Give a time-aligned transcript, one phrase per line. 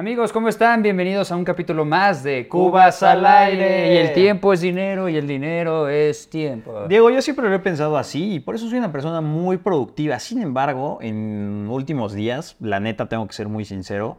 [0.00, 0.82] Amigos, ¿cómo están?
[0.82, 3.92] Bienvenidos a un capítulo más de Cubas al aire.
[3.92, 6.88] Y el tiempo es dinero y el dinero es tiempo.
[6.88, 10.18] Diego, yo siempre lo he pensado así y por eso soy una persona muy productiva.
[10.18, 14.16] Sin embargo, en últimos días, la neta tengo que ser muy sincero,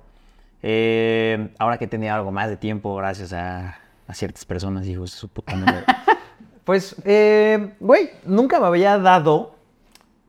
[0.61, 5.17] eh, ahora que tenía algo más de tiempo gracias a, a ciertas personas, hijos de
[5.17, 5.84] su puta madre,
[6.63, 9.55] pues, eh, güey, nunca me había dado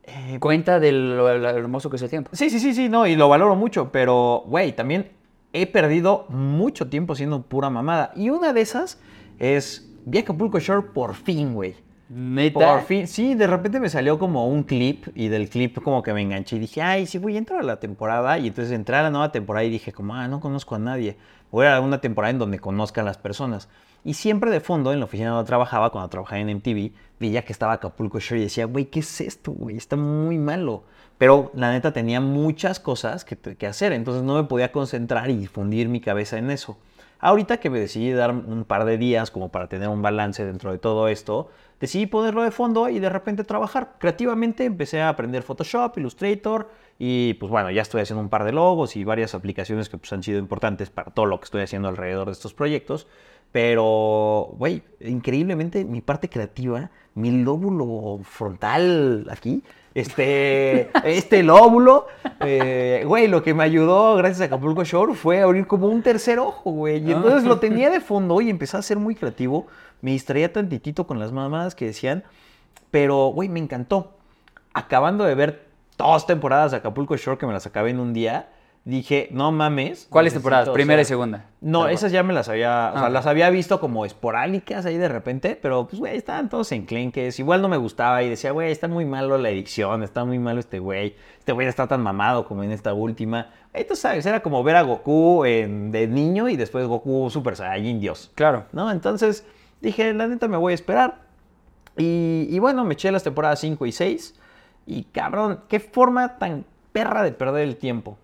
[0.05, 2.30] eh, Cuenta de lo, lo hermoso que es el tiempo.
[2.32, 5.20] Sí, sí, sí, sí, no, y lo valoro mucho, pero, güey, también
[5.52, 8.12] he perdido mucho tiempo siendo pura mamada.
[8.16, 9.01] Y una de esas
[9.38, 11.77] es vi Acapulco Shore por fin, güey.
[12.09, 12.59] ¿Neta?
[12.59, 16.12] Por fin, sí, de repente me salió como un clip y del clip como que
[16.12, 18.38] me enganché y dije, ay, sí, voy a entrar a la temporada.
[18.38, 21.16] Y entonces entré a la nueva temporada y dije, como, ah, no conozco a nadie.
[21.51, 23.69] Voy a una temporada en donde conozca a las personas.
[24.05, 27.52] Y siempre de fondo, en la oficina donde trabajaba, cuando trabajaba en MTV, veía que
[27.52, 29.76] estaba Acapulco Shore y decía, güey, ¿qué es esto, güey?
[29.76, 30.85] Está muy malo.
[31.19, 35.37] Pero la neta tenía muchas cosas que, que hacer, entonces no me podía concentrar y
[35.37, 36.79] difundir mi cabeza en eso.
[37.24, 40.73] Ahorita que me decidí dar un par de días como para tener un balance dentro
[40.73, 43.95] de todo esto, decidí ponerlo de fondo y de repente trabajar.
[44.01, 48.51] Creativamente empecé a aprender Photoshop, Illustrator y pues bueno, ya estoy haciendo un par de
[48.51, 51.87] logos y varias aplicaciones que pues han sido importantes para todo lo que estoy haciendo
[51.88, 53.06] alrededor de estos proyectos.
[53.52, 59.62] Pero, güey, increíblemente mi parte creativa, mi lóbulo frontal aquí,
[59.95, 62.07] este, este lóbulo,
[62.40, 66.38] eh, güey, lo que me ayudó gracias a Acapulco Shore fue abrir como un tercer
[66.38, 67.06] ojo, güey.
[67.06, 69.66] Y entonces lo tenía de fondo y empecé a ser muy creativo.
[70.00, 72.25] Me distraía tantitito con las mamadas que decían,
[72.91, 74.19] pero, güey, me encantó.
[74.75, 75.66] Acabando de ver
[75.98, 78.51] dos temporadas de Acapulco Shore que me las acabé en un día,
[78.84, 80.06] dije, no mames.
[80.11, 80.69] ¿Cuáles temporadas?
[80.69, 81.47] o Primera sea, y segunda.
[81.61, 83.11] No, esas ya me las había, o sea, Ah.
[83.11, 87.38] las había visto como esporádicas ahí de repente, pero pues, güey, estaban todos enclenques.
[87.38, 90.59] Igual no me gustaba y decía, güey, está muy malo la edición, está muy malo
[90.60, 91.15] este güey.
[91.38, 93.50] Este güey está tan mamado como en esta última.
[93.88, 98.00] Tú sabes, era como ver a Goku en- de niño y después Goku Super Saiyajin
[98.00, 98.31] Dios.
[98.34, 98.65] Claro.
[98.72, 98.91] ¿no?
[98.91, 99.47] Entonces
[99.81, 101.22] dije, la neta me voy a esperar.
[101.97, 104.34] Y, y bueno, me eché las temporadas 5 y 6.
[104.87, 108.19] Y cabrón, qué forma tan perra de perder el tiempo.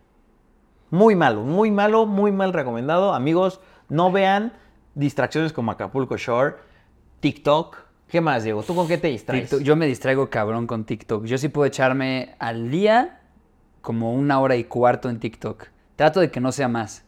[0.91, 3.15] Muy malo, muy malo, muy mal recomendado.
[3.15, 4.53] Amigos, no vean
[4.94, 6.56] distracciones como Acapulco Shore,
[7.21, 7.76] TikTok.
[8.09, 8.62] ¿Qué más, Diego?
[8.62, 9.50] ¿Tú con qué te distraes?
[9.50, 11.25] TikTok, yo me distraigo cabrón con TikTok.
[11.25, 13.21] Yo sí puedo echarme al día
[13.82, 15.66] como una hora y cuarto en TikTok.
[15.97, 17.05] Trato de que no sea más.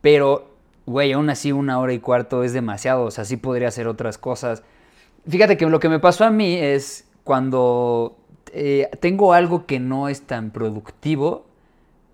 [0.00, 0.56] Pero,
[0.86, 3.04] güey, aún así una hora y cuarto es demasiado.
[3.04, 4.62] O sea, sí podría hacer otras cosas.
[5.28, 8.16] Fíjate que lo que me pasó a mí es cuando
[8.52, 11.47] eh, tengo algo que no es tan productivo,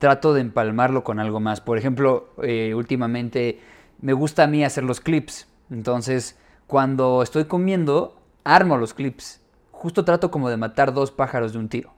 [0.04, 1.62] trato de empalmarlo con algo más.
[1.62, 3.58] Por ejemplo, eh, últimamente
[4.02, 5.48] me gusta a mí hacer los clips.
[5.70, 9.40] Entonces, cuando estoy comiendo, armo los clips.
[9.70, 11.94] Justo trato como de matar dos pájaros de un tiro.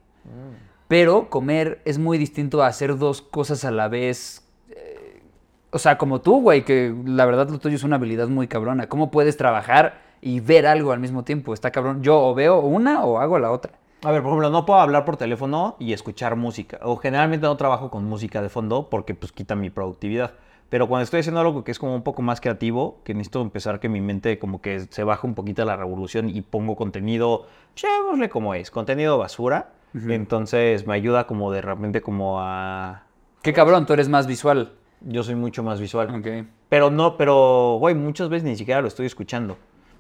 [0.87, 4.49] Pero comer es muy distinto a hacer dos cosas a la vez.
[4.71, 5.25] eh,
[5.73, 8.89] O sea, como tú, güey, que la verdad lo tuyo es una habilidad muy cabrona.
[8.89, 11.55] ¿Cómo puedes trabajar y ver algo al mismo tiempo?
[11.55, 12.05] Está cabrón.
[12.05, 13.73] Yo o veo una o hago la otra.
[14.03, 16.79] A ver, por ejemplo, no puedo hablar por teléfono y escuchar música.
[16.83, 20.35] O generalmente no trabajo con música de fondo porque pues quita mi productividad.
[20.69, 23.79] Pero cuando estoy haciendo algo que es como un poco más creativo, que necesito empezar
[23.79, 27.47] que mi mente como que se baja un poquito a la revolución y pongo contenido,
[27.77, 29.73] llamémosle como es, contenido basura.
[29.95, 33.05] Entonces me ayuda como de repente como a...
[33.43, 34.73] Qué cabrón, tú eres más visual.
[35.01, 36.15] Yo soy mucho más visual.
[36.15, 36.47] Ok.
[36.69, 39.57] Pero no, pero, güey, muchas veces ni siquiera lo estoy escuchando.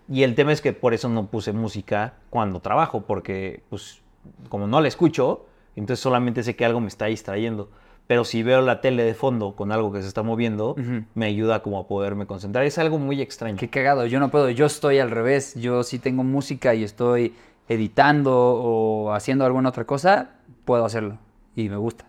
[0.08, 4.02] Y el tema es que por eso no puse música cuando trabajo, porque, pues,
[4.48, 7.70] como no la escucho, entonces solamente sé que algo me está distrayendo.
[8.06, 10.76] Pero si veo la tele de fondo con algo que se está moviendo,
[11.14, 12.64] me ayuda como a poderme concentrar.
[12.64, 13.56] Es algo muy extraño.
[13.56, 17.34] Qué cagado, yo no puedo, yo estoy al revés, yo sí tengo música y estoy
[17.68, 20.30] editando o haciendo alguna otra cosa,
[20.64, 21.18] puedo hacerlo
[21.56, 22.04] y me gusta.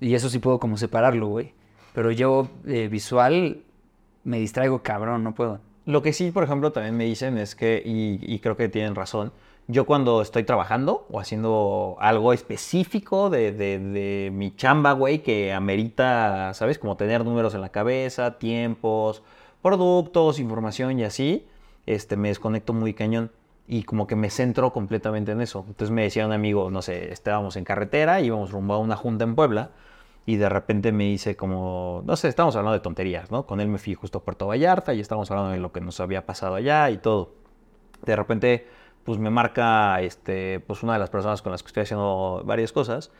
[0.00, 1.54] Y eso sí puedo como separarlo, güey.
[1.94, 3.62] Pero yo eh, visual
[4.24, 5.60] me distraigo cabrón, no puedo.
[5.86, 8.94] Lo que sí, por ejemplo, también me dicen es que, y, y creo que tienen
[8.94, 9.32] razón,
[9.68, 15.52] yo cuando estoy trabajando o haciendo algo específico de, de- de mi chamba, güey, que
[15.52, 16.78] amerita, ¿sabes?
[16.78, 19.22] Como tener números en la cabeza, tiempos,
[19.62, 21.46] productos, información y así,
[21.86, 23.30] este, me desconecto muy cañón
[23.68, 25.64] y como que me centro completamente en eso.
[25.68, 29.24] Entonces me decía un amigo, no sé, estábamos en carretera, íbamos rumbo a una junta
[29.24, 29.70] en Puebla
[30.26, 33.46] y de repente me dice como, no sé, estábamos hablando de tonterías, ¿no?
[33.46, 36.00] Con él me fui justo a Puerto Vallarta y estábamos hablando de lo que nos
[36.00, 37.30] había pasado allá y todo.
[38.04, 38.66] De repente,
[39.04, 42.72] pues me marca, este, pues una de las personas con las que estoy haciendo varias
[42.72, 43.12] cosas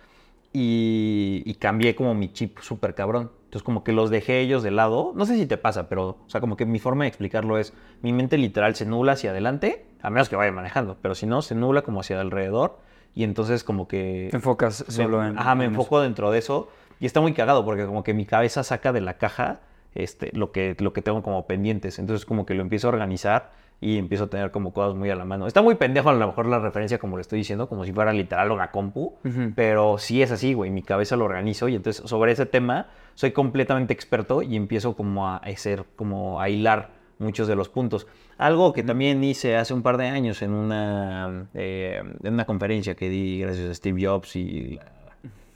[0.52, 3.30] y, y cambié como mi chip súper cabrón.
[3.44, 5.12] Entonces como que los dejé ellos de lado.
[5.14, 7.72] No sé si te pasa, pero, o sea, como que mi forma de explicarlo es,
[8.02, 11.40] mi mente literal se nubla hacia adelante, a menos que vaya manejando, pero si no,
[11.42, 12.78] se nubla como hacia alrededor
[13.14, 14.28] y entonces como que...
[14.30, 15.38] Te enfocas me- solo en...
[15.38, 15.80] Ajá, me en eso.
[15.80, 16.68] enfoco dentro de eso
[17.00, 19.60] Y está muy cagado porque como que mi cabeza saca de la caja
[19.94, 21.98] este, lo, que, lo que tengo como pendientes.
[21.98, 23.50] Entonces como que lo empiezo a organizar
[23.80, 25.46] y empiezo a tener como cosas muy a la mano.
[25.46, 28.12] Está muy pendejo a lo mejor la referencia como le estoy diciendo, como si fuera
[28.12, 29.14] literal una compu,
[29.54, 33.32] pero sí es así, güey, mi cabeza lo organizo y entonces sobre ese tema soy
[33.32, 38.06] completamente experto y empiezo como a hacer, como a hilar muchos de los puntos.
[38.38, 42.94] Algo que también hice hace un par de años en una, eh, en una conferencia
[42.94, 45.05] que di gracias a Steve Jobs y la,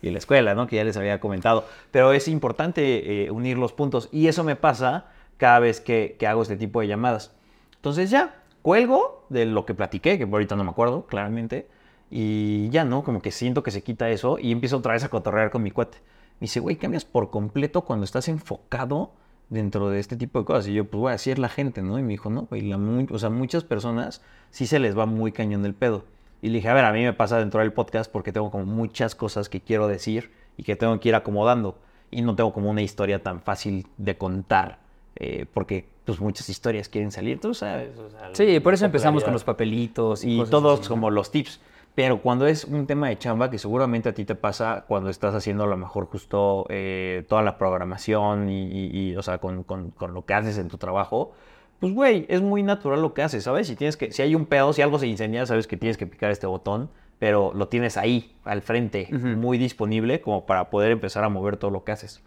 [0.03, 0.67] y la escuela, ¿no?
[0.67, 1.65] Que ya les había comentado.
[1.91, 5.07] Pero es importante eh, unir los puntos y eso me pasa
[5.37, 7.33] cada vez que, que hago este tipo de llamadas.
[7.77, 11.67] Entonces ya, cuelgo de lo que platiqué, que ahorita no me acuerdo, claramente.
[12.11, 13.05] Y ya, ¿no?
[13.05, 15.71] Como que siento que se quita eso y empiezo otra vez a cotorrear con mi
[15.71, 15.99] cuate.
[16.41, 19.13] Me dice, güey, cambias por completo cuando estás enfocado
[19.49, 20.69] dentro de este tipo de cosas.
[20.69, 21.99] Y yo, pues, güey, así es la gente, ¿no?
[21.99, 25.65] Y me dijo, no, güey, o sea, muchas personas sí se les va muy cañón
[25.65, 26.05] el pedo.
[26.43, 28.65] Y le dije, a ver, a mí me pasa dentro del podcast porque tengo como
[28.65, 31.77] muchas cosas que quiero decir y que tengo que ir acomodando.
[32.11, 34.79] Y no tengo como una historia tan fácil de contar.
[35.17, 37.99] eh, porque, pues, muchas historias quieren salir, tú sabes.
[37.99, 41.61] o sea, Sí, por eso empezamos con los papelitos y, todos como los tips.
[41.95, 45.35] Pero cuando es un tema de chamba, que seguramente a ti te pasa cuando estás
[45.35, 49.65] haciendo a lo mejor justo eh, toda la programación y, y- y, o sea, con,
[49.65, 51.33] con- con lo que haces en tu trabajo,
[51.81, 53.67] pues güey, es muy natural lo que haces, ¿sabes?
[53.67, 56.07] Si tienes que, si hay un pedo, si algo se incendia, sabes que tienes que
[56.07, 61.25] picar este botón, pero lo tienes ahí, al frente, muy disponible como para poder empezar
[61.25, 62.23] a mover todo lo que haces.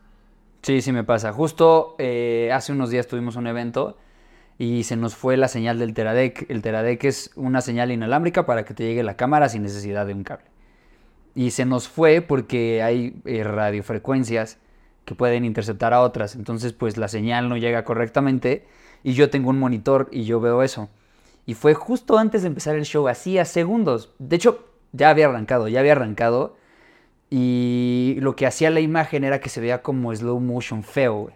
[0.63, 1.33] Sí, sí me pasa.
[1.33, 3.97] Justo eh, hace unos días tuvimos un evento
[4.57, 6.49] y se nos fue la señal del Teradec.
[6.49, 10.13] El Teradec es una señal inalámbrica para que te llegue la cámara sin necesidad de
[10.13, 10.45] un cable.
[11.35, 14.59] Y se nos fue porque hay eh, radiofrecuencias
[15.05, 16.35] que pueden interceptar a otras.
[16.35, 18.65] Entonces, pues la señal no llega correctamente
[19.03, 20.89] y yo tengo un monitor y yo veo eso.
[21.45, 24.13] Y fue justo antes de empezar el show, así a segundos.
[24.17, 26.55] De hecho, ya había arrancado, ya había arrancado.
[27.29, 31.35] Y lo que hacía la imagen era que se veía como slow motion feo, güey.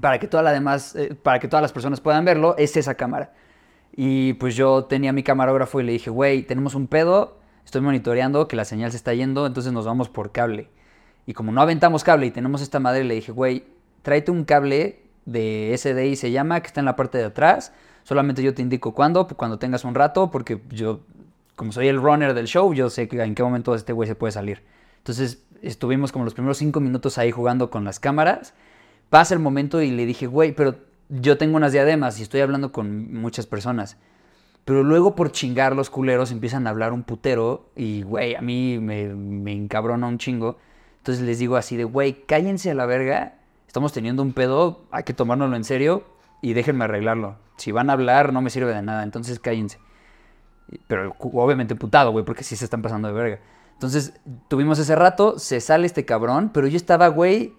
[0.00, 2.94] Para que, toda la demás, eh, para que todas las personas puedan verlo, es esa
[2.94, 3.32] cámara.
[3.96, 8.46] Y pues yo tenía mi camarógrafo y le dije, güey, tenemos un pedo, estoy monitoreando
[8.46, 10.68] que la señal se está yendo, entonces nos vamos por cable.
[11.26, 13.64] Y como no aventamos cable y tenemos esta madre, le dije, güey,
[14.02, 17.72] tráete un cable de SDI se llama, que está en la parte de atrás.
[18.02, 21.00] Solamente yo te indico cuándo, cuando tengas un rato, porque yo,
[21.54, 24.14] como soy el runner del show, yo sé que en qué momento este güey se
[24.14, 24.62] puede salir.
[24.96, 28.54] Entonces estuvimos como los primeros cinco minutos ahí jugando con las cámaras.
[29.10, 30.76] Pasa el momento y le dije, güey, pero
[31.10, 33.98] yo tengo unas diademas y estoy hablando con muchas personas.
[34.64, 38.78] Pero luego por chingar los culeros empiezan a hablar un putero y, güey, a mí
[38.78, 40.58] me, me encabrona un chingo.
[40.98, 43.37] Entonces les digo así de, güey, cállense a la verga.
[43.68, 46.02] Estamos teniendo un pedo, hay que tomárnoslo en serio
[46.40, 47.36] y déjenme arreglarlo.
[47.58, 49.78] Si van a hablar no me sirve de nada, entonces cállense.
[50.88, 53.40] Pero obviamente putado, güey, porque sí se están pasando de verga.
[53.74, 54.18] Entonces
[54.48, 57.54] tuvimos ese rato, se sale este cabrón, pero yo estaba, güey,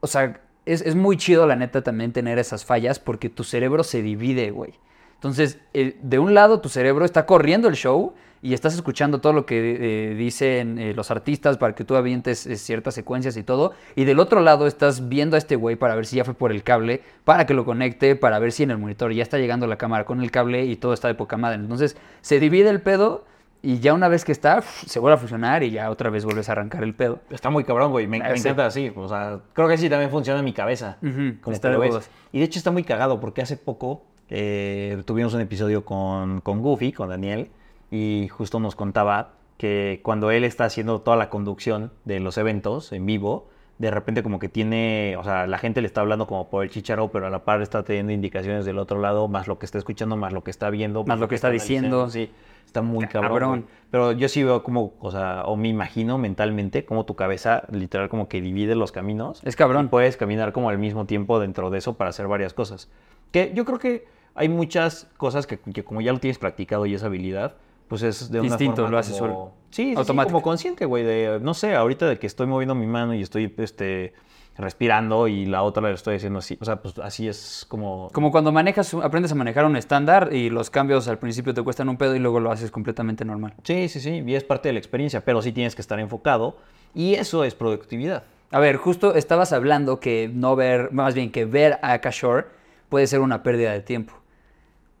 [0.00, 3.84] o sea, es, es muy chido la neta también tener esas fallas porque tu cerebro
[3.84, 4.74] se divide, güey.
[5.16, 9.32] Entonces, eh, de un lado tu cerebro está corriendo el show y estás escuchando todo
[9.32, 13.42] lo que eh, dicen eh, los artistas para que tú avientes eh, ciertas secuencias y
[13.42, 13.72] todo.
[13.96, 16.52] Y del otro lado estás viendo a este güey para ver si ya fue por
[16.52, 19.66] el cable, para que lo conecte, para ver si en el monitor ya está llegando
[19.66, 21.56] la cámara con el cable y todo está de poca madre.
[21.58, 23.24] Entonces, se divide el pedo
[23.62, 26.48] y ya una vez que está, se vuelve a funcionar y ya otra vez vuelves
[26.48, 27.20] a arrancar el pedo.
[27.30, 28.06] Está muy cabrón, güey.
[28.06, 28.42] Me, Ah, me sí.
[28.46, 28.92] encanta así.
[28.94, 30.98] O sea, creo que sí también funciona en mi cabeza.
[31.00, 31.90] Como está que lo ves.
[31.90, 32.10] huevos.
[32.32, 36.62] Y de hecho está muy cagado porque hace poco eh, tuvimos un episodio con, con
[36.62, 37.50] Goofy, con Daniel,
[37.90, 42.92] y justo nos contaba que cuando él está haciendo toda la conducción de los eventos
[42.92, 46.48] en vivo, de repente como que tiene, o sea, la gente le está hablando como
[46.48, 49.58] por el chicharo, pero a la par está teniendo indicaciones del otro lado, más lo
[49.58, 52.08] que está escuchando, más lo que está viendo, Más lo que está diciendo.
[52.08, 52.30] Sí,
[52.64, 53.66] está muy cabrón.
[53.90, 58.08] Pero yo sí veo como, o sea, o me imagino mentalmente como tu cabeza literal
[58.08, 59.42] como que divide los caminos.
[59.44, 59.86] Es cabrón.
[59.86, 62.90] Y puedes caminar como al mismo tiempo dentro de eso para hacer varias cosas.
[63.30, 64.06] Que yo creo que
[64.36, 67.54] hay muchas cosas que, que como ya lo tienes practicado y esa habilidad,
[67.88, 69.52] pues es de una forma lo haces como- solo.
[69.70, 70.32] Sí, sí, sí, Automático.
[70.32, 73.52] como consciente, güey, de, no sé, ahorita de que estoy moviendo mi mano y estoy,
[73.58, 74.14] este,
[74.56, 76.56] respirando y la otra la estoy haciendo así.
[76.60, 78.08] O sea, pues así es como...
[78.12, 81.88] Como cuando manejas, aprendes a manejar un estándar y los cambios al principio te cuestan
[81.88, 83.54] un pedo y luego lo haces completamente normal.
[83.64, 86.56] Sí, sí, sí, y es parte de la experiencia, pero sí tienes que estar enfocado
[86.94, 88.24] y eso es productividad.
[88.50, 92.46] A ver, justo estabas hablando que no ver, más bien que ver a Akashore
[92.88, 94.14] puede ser una pérdida de tiempo.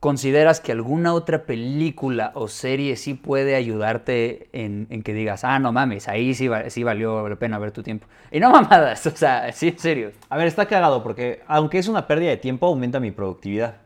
[0.00, 5.58] ¿Consideras que alguna otra película o serie sí puede ayudarte en, en que digas, ah,
[5.58, 8.06] no mames, ahí sí, sí valió la pena ver tu tiempo?
[8.30, 10.12] Y no mamadas, o sea, sí, en serio.
[10.28, 13.76] A ver, está cagado porque aunque es una pérdida de tiempo, aumenta mi productividad.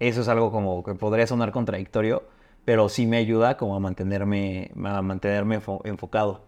[0.00, 2.24] Eso es algo como que podría sonar contradictorio,
[2.64, 6.42] pero sí me ayuda como a mantenerme, a mantenerme enfo- enfocado.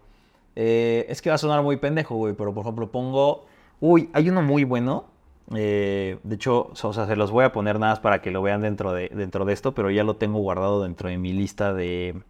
[0.55, 3.45] Eh, es que va a sonar muy pendejo, güey, pero por ejemplo pongo...
[3.79, 5.05] Uy, hay uno muy bueno.
[5.55, 8.41] Eh, de hecho, o sea, se los voy a poner nada más para que lo
[8.41, 11.73] vean dentro de, dentro de esto, pero ya lo tengo guardado dentro de mi lista
[11.73, 12.21] de,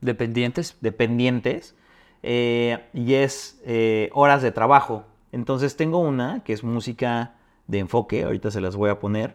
[0.00, 0.76] Dependientes.
[0.80, 1.74] de pendientes.
[2.22, 5.04] eh, y es eh, horas de trabajo.
[5.32, 7.34] Entonces tengo una que es música
[7.66, 9.34] de enfoque, ahorita se las voy a poner.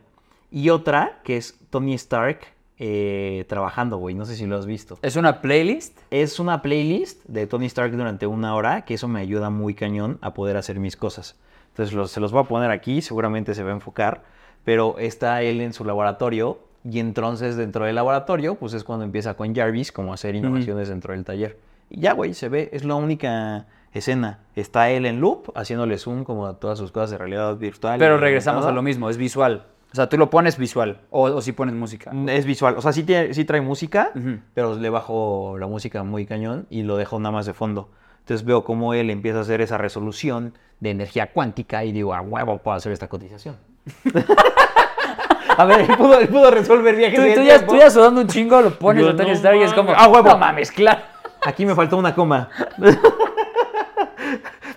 [0.51, 2.39] Y otra que es Tony Stark
[2.79, 4.15] eh, trabajando, güey.
[4.15, 4.97] No sé si lo has visto.
[5.01, 5.97] ¿Es una playlist?
[6.11, 10.17] Es una playlist de Tony Stark durante una hora, que eso me ayuda muy cañón
[10.21, 11.35] a poder hacer mis cosas.
[11.73, 14.21] Entonces los- se los voy a poner aquí, seguramente se va a enfocar,
[14.63, 19.33] pero está él en su laboratorio y entonces dentro del laboratorio, pues es cuando empieza
[19.35, 21.57] con Jarvis como a hacer innovaciones dentro del taller.
[21.89, 24.39] Y ya, güey, se ve, es la única escena.
[24.55, 27.99] Está él en loop, haciéndole zoom como a todas sus cosas de realidad virtual.
[27.99, 29.65] Pero regresamos a lo mismo, es visual.
[29.91, 32.11] O sea, tú lo pones visual o, o si pones música.
[32.27, 34.11] Es visual, o sea, sí, tiene, sí trae música,
[34.55, 37.89] pero le bajo la música muy cañón y lo dejo nada más de fondo.
[38.23, 42.21] Entonces veo cómo él empieza a hacer esa resolución de energía cuántica y digo, a
[42.21, 43.57] huevo puedo hacer esta cotización.
[45.57, 47.73] a ver, él pudo, él pudo resolver viajes Tú, en el tú ya, tiempo.
[47.73, 49.91] tú ya sudando un chingo, lo pones a Tony no Stark y es como.
[49.93, 50.29] ¡Ah, huevo!
[50.29, 51.01] no mames, claro.
[51.45, 52.49] Aquí me faltó una coma.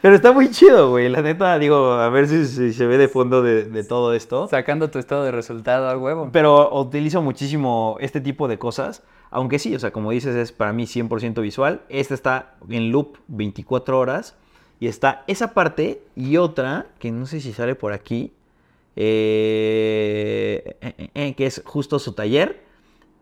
[0.02, 1.08] pero está muy chido, güey.
[1.08, 4.48] La neta, digo, a ver si, si se ve de fondo de, de todo esto.
[4.48, 6.30] Sacando tu estado de resultado a huevo.
[6.32, 9.04] Pero utilizo muchísimo este tipo de cosas.
[9.36, 11.82] Aunque sí, o sea, como dices, es para mí 100% visual.
[11.90, 14.34] Esta está en loop 24 horas.
[14.80, 18.32] Y está esa parte y otra, que no sé si sale por aquí,
[18.96, 22.64] eh, eh, eh, que es justo su taller.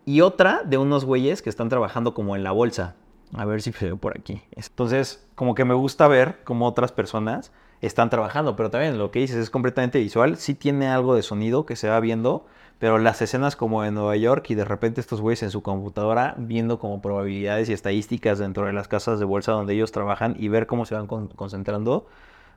[0.07, 2.95] Y otra de unos güeyes que están trabajando como en la bolsa.
[3.33, 4.41] A ver si se ve por aquí.
[4.53, 9.19] Entonces, como que me gusta ver cómo otras personas están trabajando, pero también lo que
[9.19, 10.37] dices es completamente visual.
[10.37, 12.47] Sí tiene algo de sonido que se va viendo,
[12.79, 16.35] pero las escenas como en Nueva York y de repente estos güeyes en su computadora
[16.39, 20.49] viendo como probabilidades y estadísticas dentro de las casas de bolsa donde ellos trabajan y
[20.49, 22.07] ver cómo se van con- concentrando.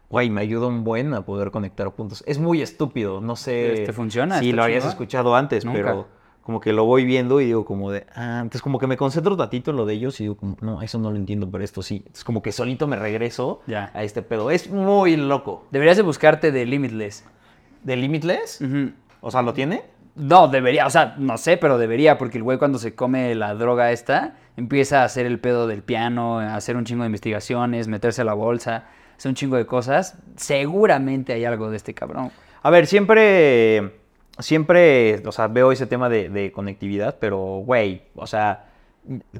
[0.09, 2.23] Güey, me ayuda un buen a poder conectar puntos.
[2.27, 5.77] Es muy estúpido, no sé Este, funciona, si lo habías escuchado antes, Nunca.
[5.77, 6.07] pero
[6.41, 9.35] como que lo voy viendo y digo como de, ah, entonces como que me concentro
[9.35, 11.81] tantito en lo de ellos y digo como, no, eso no lo entiendo, pero esto
[11.81, 12.05] sí.
[12.13, 13.91] Es como que solito me regreso Ya.
[13.93, 14.49] a este pedo.
[14.49, 15.65] Es muy loco.
[15.71, 17.25] Deberías de buscarte de Limitless.
[17.83, 18.61] ¿De Limitless?
[19.19, 19.83] O sea, ¿lo tiene?
[20.17, 23.53] No, debería, o sea, no sé, pero debería, porque el güey cuando se come la
[23.53, 27.87] droga esta, empieza a hacer el pedo del piano, a hacer un chingo de investigaciones,
[27.87, 30.17] meterse a la bolsa, hacer un chingo de cosas.
[30.35, 32.31] Seguramente hay algo de este cabrón.
[32.63, 33.93] A ver, siempre,
[34.39, 38.66] siempre, o sea, veo ese tema de, de conectividad, pero, güey, o sea,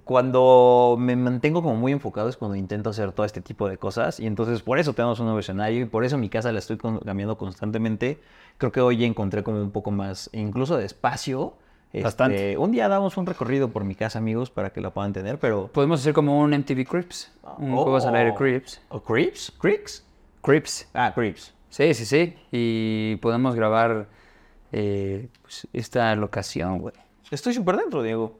[0.03, 4.19] cuando me mantengo como muy enfocado es cuando intento hacer todo este tipo de cosas
[4.19, 6.77] y entonces por eso tenemos un nuevo escenario y por eso mi casa la estoy
[6.77, 8.19] cambiando constantemente.
[8.57, 11.53] Creo que hoy encontré como un poco más, incluso de espacio.
[11.93, 12.57] Este, Bastante.
[12.57, 15.67] un día damos un recorrido por mi casa, amigos, para que lo puedan tener, pero...
[15.67, 17.83] Podemos hacer como un MTV Crips, un Oh.
[17.83, 18.81] Juegos al Aire Crips.
[18.89, 18.99] ¿O?
[19.01, 19.53] ¿Creeks?
[20.41, 20.87] Crips.
[20.93, 21.53] Ah, Creeps.
[21.69, 22.35] Sí, sí, sí.
[22.51, 24.07] Y podemos grabar
[24.71, 26.93] eh, pues, esta locación, güey.
[27.31, 28.39] Estoy súper dentro, Diego.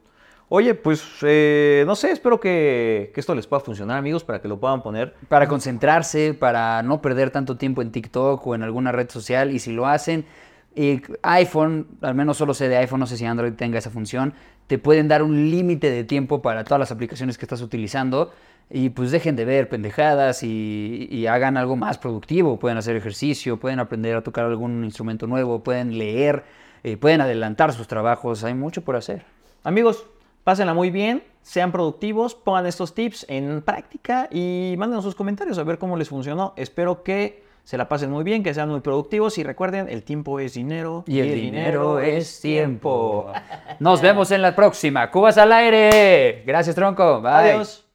[0.50, 4.48] Oye, pues eh, no sé, espero que, que esto les pueda funcionar, amigos, para que
[4.48, 5.14] lo puedan poner.
[5.28, 9.52] Para concentrarse, para no perder tanto tiempo en TikTok o en alguna red social.
[9.52, 10.24] Y si lo hacen,
[10.74, 14.32] eh, iPhone, al menos solo sé de iPhone, no sé si Android tenga esa función,
[14.68, 18.32] te pueden dar un límite de tiempo para todas las aplicaciones que estás utilizando.
[18.70, 22.58] Y pues dejen de ver pendejadas y, y hagan algo más productivo.
[22.58, 26.44] Pueden hacer ejercicio, pueden aprender a tocar algún instrumento nuevo, pueden leer,
[26.84, 28.44] eh, pueden adelantar sus trabajos.
[28.44, 29.24] Hay mucho por hacer.
[29.64, 30.06] Amigos,
[30.48, 35.62] pásenla muy bien, sean productivos, pongan estos tips en práctica y mándenos sus comentarios a
[35.62, 36.54] ver cómo les funcionó.
[36.56, 40.40] Espero que se la pasen muy bien, que sean muy productivos y recuerden, el tiempo
[40.40, 43.30] es dinero Y el dinero es tiempo.
[43.78, 45.10] Nos vemos en la próxima.
[45.10, 46.44] Cubas al aire.
[46.46, 47.20] Gracias, tronco.
[47.20, 47.30] Bye.
[47.30, 47.87] Adiós.